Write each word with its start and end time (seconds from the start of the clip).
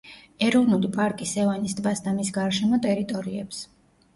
ეროვნული 0.45 0.89
პარკი 0.95 1.27
სევანის 1.33 1.77
ტბას 1.81 2.01
და 2.07 2.15
მის 2.17 2.33
გარშემო 2.39 2.81
ტერიტორიებს. 2.87 3.63